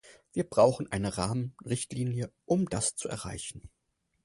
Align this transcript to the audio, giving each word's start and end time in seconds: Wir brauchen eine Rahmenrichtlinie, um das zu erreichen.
Wir 0.33 0.45
brauchen 0.49 0.91
eine 0.91 1.19
Rahmenrichtlinie, 1.19 2.33
um 2.45 2.67
das 2.67 2.95
zu 2.95 3.07
erreichen. 3.07 3.69